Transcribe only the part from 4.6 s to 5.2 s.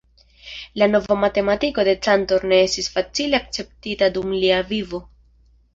vivo.